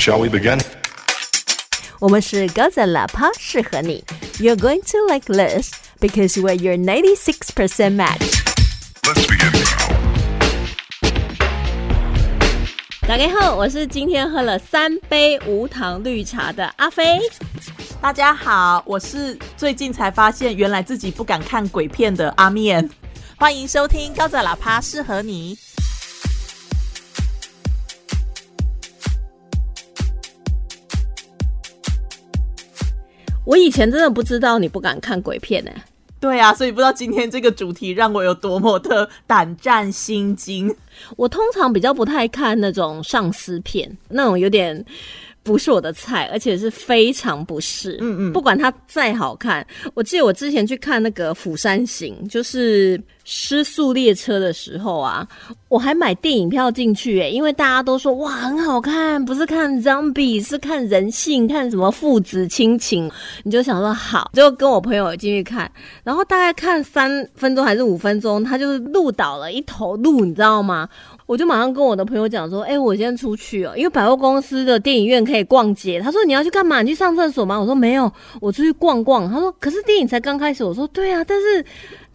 [0.00, 0.58] Shall we begin?
[1.98, 4.02] 我们是高赞喇叭，适合你。
[4.38, 8.42] You're going to like this because we're your 96% match.
[9.02, 9.52] Let's begin.
[13.06, 17.20] 大家好，我是今天喝了三杯无糖绿茶的阿飞。
[18.00, 22.88] 大家好，我是最近才发现原来自己不敢看鬼片的阿面，
[23.36, 25.58] 欢迎收听高赞喇叭，适合你。
[33.50, 35.72] 我以前真的不知道你不敢看鬼片呢、
[36.20, 40.72] 对啊，所以不知道今天这个主题让我有多么的胆战心惊。
[41.16, 44.84] 我通常比较不太看那种丧尸片，那种有点
[45.42, 47.96] 不是我的菜，而且是非常不适。
[48.00, 55.26] 嗯嗯，不管它再好看，我记得我之前去看那个《釜山行》，就是失速列车的时候啊，
[55.68, 63.10] 我还买电影票进去诶，因为大家都说哇很好看，不是看 zombie，是看人性，看什么父子亲情，
[63.42, 65.70] 你就想说好，就跟我朋友进去看，
[66.04, 70.88] 然后大概看三分钟还是五分钟，他就是路倒了一头鹿，你知道吗？
[71.30, 76.00] 我就马上跟我的朋友讲说，哎、我先出去哦，因为百货公司的电影院可以逛街。
[76.00, 76.82] 他说你要去干嘛？
[76.82, 77.56] 你去上厕所吗？
[77.56, 79.30] 我说没有，我出去逛逛。
[79.30, 80.64] 他说可是电影才刚开始。
[80.64, 81.64] 我说对啊，但是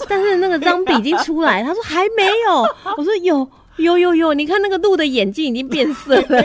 [0.09, 1.63] 但是那个张笔已经出来。
[1.63, 2.93] 他说还没有。
[2.97, 3.47] 我说有。
[3.77, 6.41] 有有有，你看那个鹿的眼睛已经变色了，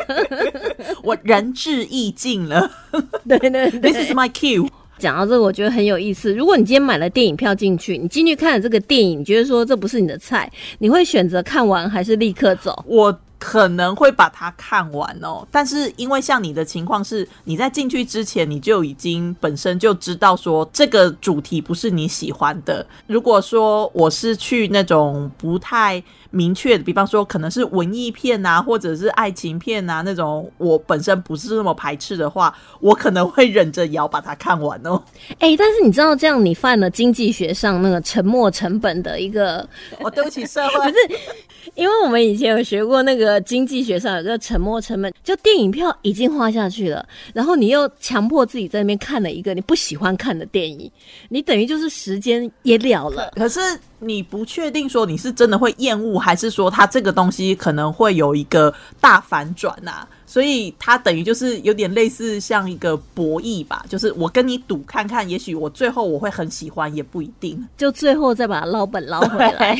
[1.05, 2.69] 我仁至义尽了
[3.29, 4.69] 对对对，This is my cue。
[5.01, 6.33] 讲到这个，我觉得很有意思。
[6.35, 12.85] 如果你今天买了电影票进去，你进去看了这个电影，你觉得说这不是你的菜，你会选择看完还是立刻走？
[12.87, 22.87] 我可能会把它看完哦，但是因为像你的情况是，你在进去之前你就已经本身就知道说这个主题不是你喜欢的。
[23.07, 35.03] 如果说我是去那种不太明确的，比方说可能是文艺片啊，或者是爱情片啊那种，我本身不是那么排斥的话，我可能会忍着咬把它看完哦。
[35.39, 39.69] 哎、但是你知道这样你犯了经济学上那个沉没成本的一个，
[40.01, 40.93] 我对不起社会，
[41.75, 47.05] 因为我们以前有学过那个经济学上有个沉没成本，就电影票已经花下去了，
[47.35, 50.91] 然后你又强迫自己在那边看了一个你不喜欢看的电影，
[51.29, 53.33] 你等于就是时间也了了。
[53.37, 53.61] 可是
[54.01, 67.63] 你不确定说你是真的会厌恶，还是说它这个东西可能会有一个大反转呐、所以它等于就是有点类似像一个博弈吧，就是我跟你赌看看，也许我最后我会很喜欢，也不一定。
[67.77, 69.79] 就最后再把它捞本捞回来。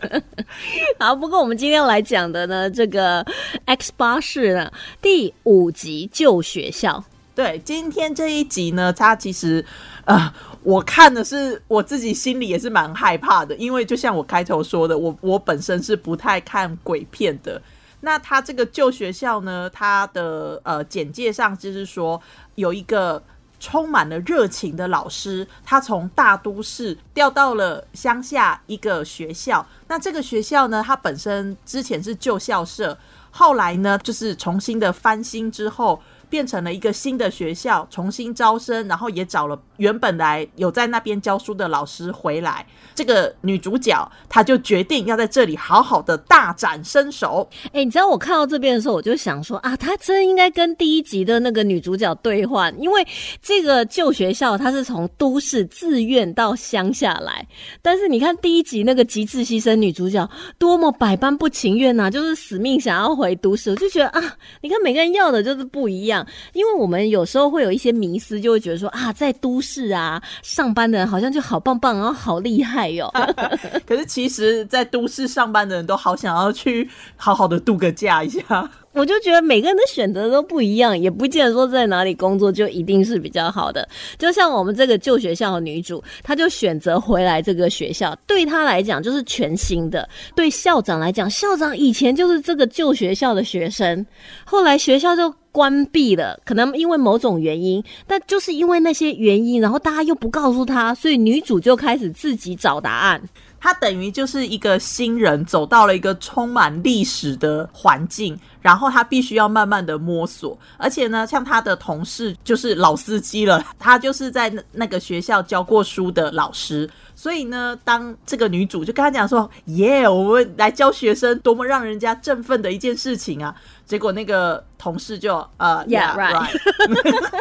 [1.00, 3.24] 好，不过我们今天要来讲的呢，这个
[3.64, 4.70] X 八式呢
[5.00, 7.02] 第五集旧学校。
[7.40, 9.64] 对，今天这一集呢，它其实
[10.04, 10.30] 呃，
[10.62, 17.58] 我看的是我自己心里也是蛮害怕的，因为就像我开头说的，我我本身是不太看鬼片的。
[18.00, 22.20] 那他这个旧学校呢，它的呃简介上就是说
[22.56, 23.22] 有一个
[23.58, 29.66] 充满了热情的老师，他从大都市调到了乡下一个学校。
[29.88, 32.98] 那这个学校呢，它本身之前是旧校舍，
[33.30, 36.02] 后来呢，就是重新的翻新之后。
[36.30, 42.64] 变成了一个新的学校，重新招生，然后也找了原本来有在那边教书的老师回来。
[42.94, 47.48] 这个女主角她就决定要在这里好好的大展身手。
[47.72, 53.06] 哎、你知道我看到这边的时候，我就想说啊，她真应该跟第一集的那个女主角兑换，因为
[53.42, 57.46] 这个旧学校它是从都市自愿到乡下来，
[57.82, 66.19] 但是你看第一集那个极致牺牲女主角多么百般不情愿呐、就是死命想要回都市，我就觉得啊，你看每个人要的就是不一样，
[66.52, 73.12] 因为我们有时候会有一些迷思，就会觉得说啊，在都市啊上班的人好像就好棒棒，然后好厉害哟、
[73.86, 78.70] 可是其实，在都市上班的人都好想要去好好的度个假一下。
[78.92, 83.88] 我就觉得每个人的选择都不一样，也不见得说在哪里工作就一定是比较好的。
[84.18, 90.02] 就像我们这个旧学校的女主，她就选择回来这个学校，对她来讲就是全新的；
[90.34, 94.04] 对校长来讲，校长以前就是这个旧学校的学生，
[94.44, 95.32] 后来学校就。
[95.52, 103.20] 关闭了，可能因为某种原因，但就是因为那些原因，然后大家又不告诉她，所以女主就开始自己找答案。
[103.60, 110.58] 他等于就是一个新人走到了一个充满历史的环境，然后他必须要慢慢的摸索。
[110.78, 116.88] 而且呢，像他的同事就是老司机了，他就是在那那个学校教过书的老师。
[117.14, 123.54] 所以呢，当这个女主就跟他讲说：“耶，我们来教学生，多么让人家振奋的一件事情啊！”
[123.84, 126.50] 结果那个同事就呃 Yeah, right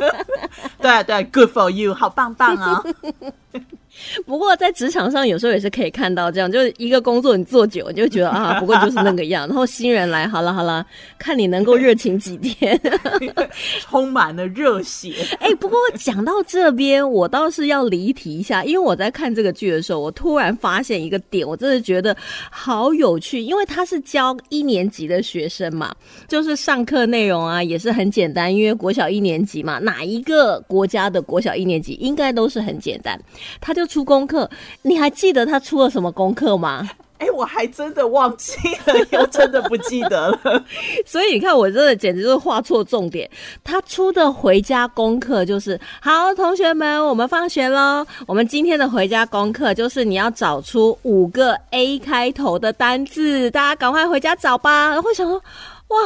[0.81, 2.83] 对对，Good for you，好棒棒哦。
[4.25, 9.47] 不过在职场上有时候也是可以看到这样，就是一个工作你做久，你就觉得啊， 不过就是那个样。
[9.47, 10.85] 然后新人来，好了好了，
[11.17, 12.79] 看你能够热情几天，
[13.81, 15.13] 充满了热血。
[15.39, 22.15] 哎，不过讲到这边，我倒是要离题一下，因为我在看这个剧的时候，我突然发现一个点，我真的觉得
[22.51, 25.93] 好有趣，因为他是教一年级的学生嘛，
[26.27, 33.19] 就是上课内容啊也是很简单，因为国小一年级嘛，哪一个国家的国小一年级应该都是很简单，
[33.59, 33.89] 他就。
[33.89, 34.47] 出功课，
[34.83, 36.87] 你还记得他出了什么功课吗？
[37.17, 38.53] 哎，我还真的忘记
[38.85, 40.63] 了，又真的不记得了。
[41.07, 43.27] 所以你看，我真的简直就是画错重点。
[43.63, 48.05] 他出的回家功课就是：好，同学们，我们放学喽。
[48.27, 54.89] 我们今天的回家功课就是你要找出五个 A 开头的单字，大家赶快回家找吧。
[54.89, 55.41] 然后想说，
[55.87, 55.97] 哇。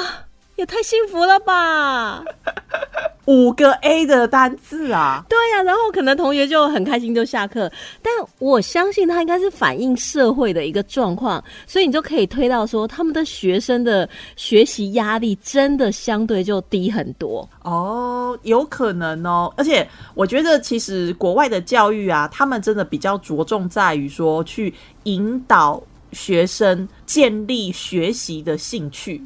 [0.56, 2.24] 也太幸福了吧！
[3.26, 7.72] 五个 A 的单字啊，对呀，然后可能同学就很开心就下课，
[8.02, 24.74] 但我相信他应该是反映社会的一个状况，所以你就可以推到说，他们的学生的学习压力真的相对就低很多哦，有可能哦，而且我觉得其实国外的教育啊，他们真的比较着重在于说去
[25.04, 29.24] 引导学生建立学习的兴趣。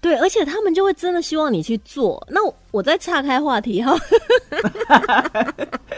[0.00, 2.26] 对，而且他们就会真的希望你去做。
[2.30, 2.40] 那
[2.70, 3.96] 我再岔开话题哈。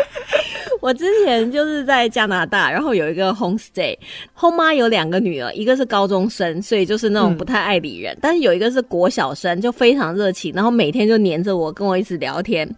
[0.83, 12.69] 我之前就是在加拿大， 然后有一个 homestay，home 妈有两个女儿，一个是高中生，所以就是那种不太爱理人；但是有一个是国小生，就非常热情，然后每天就黏着我，跟我一直聊天。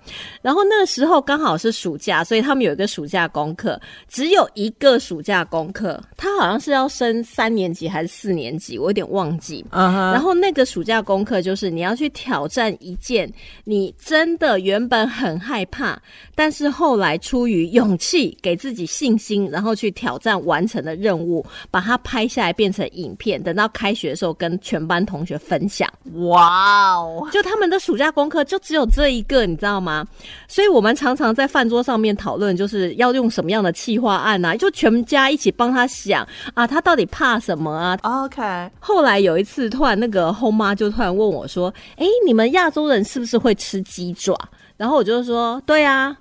[0.43, 9.65] 然后那个时候刚好是暑假，所以他们有一个暑假功课，只有一个暑假功课，他好像是要升三年级还是四年级，我有点忘记。
[9.73, 13.33] 然后那个暑假功课就是你要去挑战一件
[13.65, 15.99] 你真的原本很害怕，
[16.35, 17.94] 但是后来出于勇。
[17.95, 25.89] 勇气给自己信心，然后去挑战完成的任务，把它拍下来变成影片，等到开学的时候跟全班同学分享。
[26.27, 27.29] 哇哦！
[27.31, 30.05] 就他们的暑假功课就只有这一个，你知道吗？
[30.49, 34.57] 所以我们常常在饭桌上面讨论，就是要用什么样的企划案啊？
[34.57, 38.43] 就全家一起帮他想啊，他到底怕什么啊？OK。
[38.81, 44.37] 后来有一次，突然那个后妈就突然问我说：“哎，你们亚洲人是不是会吃鸡爪？”
[44.77, 46.17] 然后我就说：“对啊。”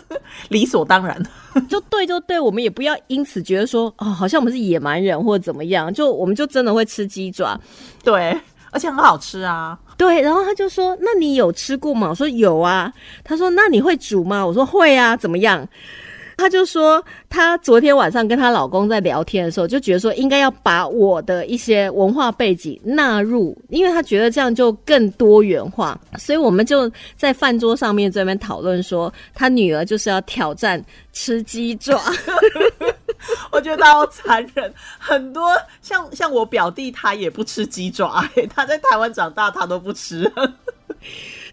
[0.50, 1.20] 理所当然，
[1.68, 7.58] 就对就对，我们也不要因此觉得说哦，好像我们是野蛮人或者怎么样，就我们就真的会吃鸡爪，
[8.02, 8.38] 对，
[8.70, 10.20] 而且很好吃啊，对。
[10.20, 12.92] 然后他就说：“那你有吃过吗？”我说：“有啊。”
[13.22, 15.66] 他说：“那你会煮吗？”我说：“会啊。”怎么样？
[16.42, 17.00] 她就说，
[17.30, 25.96] 她昨天晚上跟她老公在聊天的时候，就觉得说应该要把我的一些文化背景纳入，因为她觉得这样就更多元化。
[26.18, 32.02] 所以我们就在饭桌上面这边讨论说，她女儿就是要挑战吃鸡爪。
[33.52, 38.20] 我觉得好残忍，很多像像我表弟他也不吃鸡爪，
[38.52, 40.22] 他在台湾长大他都不吃。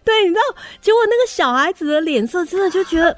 [0.02, 0.40] 对，你知道，
[0.80, 3.16] 结果那个小孩子的脸色真的就觉得。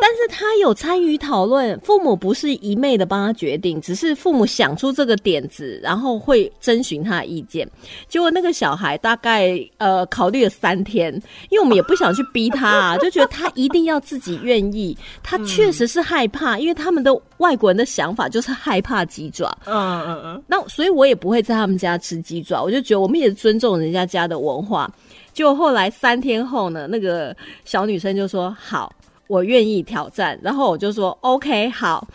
[0.00, 7.66] 但是他有参与讨论，父母不是一昧的帮他决定，只是父母想出这个点子，然后会征询他的意见。
[8.08, 11.14] 结果那个小孩大概呃考虑了三天，
[11.48, 14.96] 因为我们也不想去逼他，啊，就觉得他一定要自己愿意。
[15.22, 19.56] 他确实是害怕，因为他们的外国人的想法就是害怕鸡爪。
[19.64, 20.42] 嗯嗯嗯。
[20.46, 24.92] 那所以我也不会在他们家吃鸡爪，我就觉得我们也尊重人家家的文化。
[25.32, 28.92] 就后来三天后呢，那个小女生就说好。
[29.26, 32.06] 我愿意挑战，然后我就说 OK，好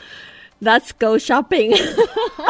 [0.61, 1.75] ，Let's go shopping。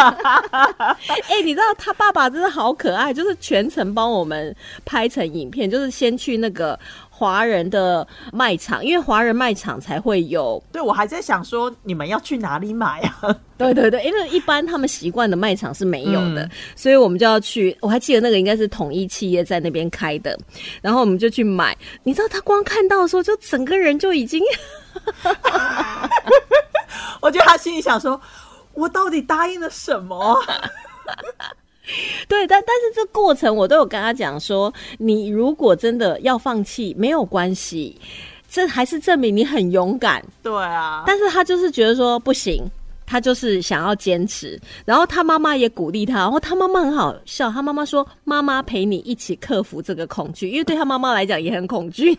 [1.28, 6.80] 哎，你知道他爸爸真的好可爱，就是全程帮我们拍成影片，就是先去那个。
[7.20, 10.64] 华人的卖场，因为华人卖场才会有。
[10.72, 13.36] 对，我还在想说，你们要去哪里买啊？
[13.60, 17.76] 对对对，因为一般他们习惯的卖场是没有的，所以我们就要去。
[17.82, 20.40] 我还记得那个应该是统一企业在那边开的，
[20.82, 21.78] 然后我们就去买。
[22.04, 24.42] 你知道他光看到的时候，就整个人就已经，
[27.20, 28.22] 我觉得他心里想说
[28.74, 30.42] ：“我到底答应了什么？”
[32.28, 38.00] 对，但但是这过程我都有跟他讲说，你如果真的要放弃，没有关系，
[38.50, 40.24] 这还是证明你很勇敢。
[40.44, 42.64] 对啊，但是他就是觉得说不行。
[43.10, 52.16] 他就是想要坚持，然后他妈妈也鼓励他，然后他妈妈很好笑，他妈妈说：“妈妈陪你一起克服这个恐惧，因为对他妈妈来讲也很恐惧。”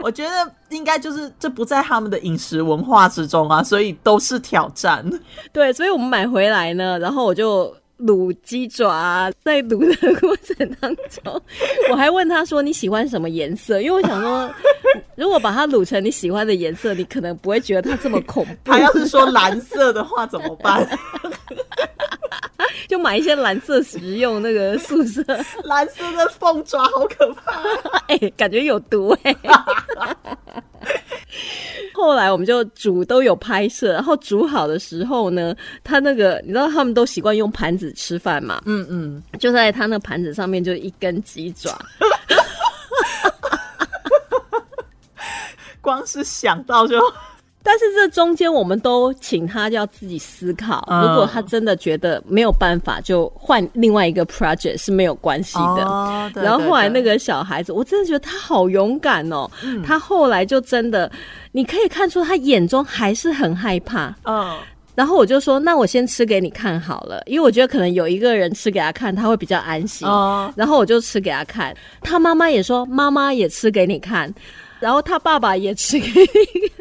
[0.00, 5.04] 我觉得应该就是这不在他们的饮食文化之中啊，所以都是挑战。
[5.52, 7.76] 对，所以我们买回来呢，然后我就。
[7.98, 11.42] 卤鸡爪，在卤的过程当中，
[11.90, 13.80] 我还问他说你喜欢什么颜色？
[13.80, 14.50] 因为我想说，
[15.16, 18.52] 如果把它卤成你喜欢的颜色，你可能不会觉得它这么恐怖。
[18.64, 20.86] 他要是说蓝色的话怎么办？
[22.88, 25.22] 就买一些蓝色食用那个素色，
[25.64, 27.62] 蓝色的凤爪好可怕，
[28.08, 29.34] 哎，感觉有毒哎。
[31.94, 41.76] 后来我们就煮都有拍摄，然后煮好的时候呢，他那个你知道他们都习惯用盘子吃饭嘛，嗯嗯，就在他那盘子上面就一根鸡爪，
[45.80, 46.98] 光是想到就。
[47.66, 56.30] 但是这中间我们都请他要自己思考，如果他真的觉得没有办法，就换另外一个 project 是没有关系的。
[56.34, 59.50] 然后后来那个小孩子，我真的觉得他好勇敢哦。
[59.82, 61.10] 他后来就真的，
[61.52, 64.14] 你可以看出他眼中还是很害怕。
[64.24, 64.58] 嗯。
[64.94, 70.06] 然后我就说，那我先吃给你看好了，因为我觉得可能有一个人吃给他看，他会比较安心。
[70.06, 70.52] 哦。
[70.54, 74.32] 然后我就吃给他看，他妈妈也说，妈妈也吃给你看，
[74.78, 76.72] 然后他爸爸也吃给你。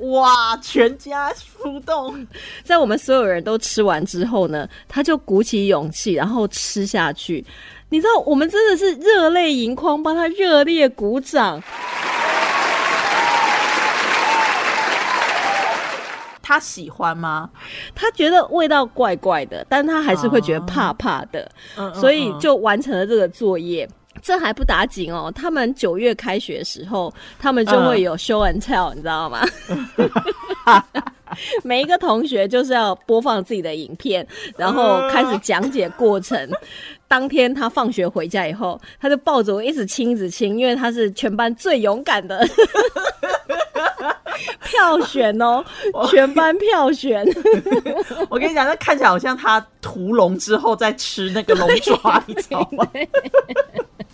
[0.00, 0.56] 哇！
[0.58, 2.26] 全家出动，
[2.64, 7.44] 在我们所有人都吃完之后呢，他就鼓起勇气，然后吃下去。
[7.90, 11.62] 你知道，我们真的是热泪盈眶，帮他热烈鼓掌。
[16.42, 17.48] 他喜欢吗？
[17.94, 21.48] 他觉得味道怪怪的，但他还是会觉得怕怕的，
[21.94, 23.88] 所以就完成了这个作业。
[24.22, 29.46] 这还不打紧哦，他们九月开学的时候，他们就会有 show and tell，你知道吗？
[31.62, 36.50] 每一个同学就是要播放自己的影片，然后开始讲解过程。
[37.06, 42.44] 当天他放学回家以后，他就抱着我一直亲一直亲，因为他是全班最勇敢的。
[44.62, 45.64] 票选哦，
[46.08, 47.24] 全班票选。
[48.30, 52.86] 我跟你讲，那看起来好像他屠龙之后在吃那个龙爪，你知道吗？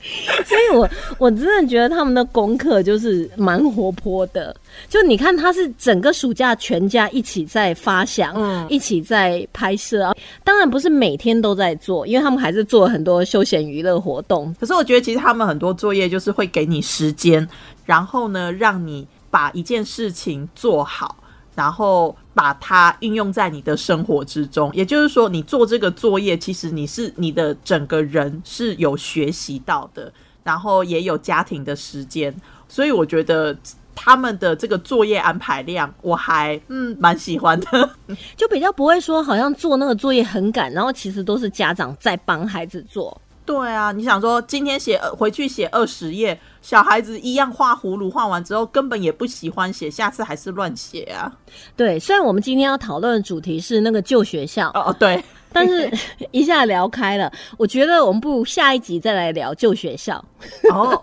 [0.47, 4.55] 所以，我我真的觉得他们的功课就是蛮活泼的。
[4.89, 10.15] 就你看，他是整个暑假全家一起在发想，嗯，一起在拍摄啊。
[10.45, 14.55] 当然不是每天都在做，因为他们还是做很多休闲娱乐活动。
[14.61, 17.47] 可是我觉得，其实他们很多作业就是会给你时间，
[17.85, 21.17] 然后呢，让你把一件事情做好，
[21.57, 24.71] 然后把它运用在你的生活之中。
[24.73, 30.13] 也就是说，你做这个作业，其实你是你的整个人是有学习到的，
[30.45, 32.33] 然后也有家庭的时间。
[32.69, 33.59] 所以我觉得。
[33.99, 37.91] 他们的这个作业安排量，我还嗯蛮喜欢的，
[38.37, 43.19] 就比较不会说好像做那个作业很赶，然后其实都是家长在帮孩子做。
[43.47, 51.33] 对啊，你想说今天写回去写二十页，小孩子一样画葫芦，画完之后根本也不喜欢写，下次还是乱写啊。
[51.77, 55.23] 对，虽然我们今天要讨论的主题是那个旧学校哦，对。
[55.53, 55.91] 但是
[56.31, 60.23] 一下聊开了，我觉得我们不如下一集再来聊旧学校。
[60.71, 61.01] 哦，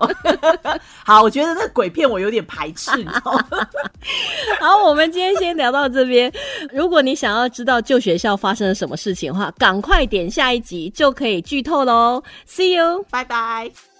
[1.06, 2.96] 好，我觉得那鬼片我有点排斥。
[2.98, 3.68] 你知道吗
[4.62, 6.32] 好，我们今天先聊到这边。
[6.72, 12.24] 如果你想要知道旧学校发生了什么事情的话，赶快点下一集就可以剧透喽。
[12.48, 13.93] See you，拜拜。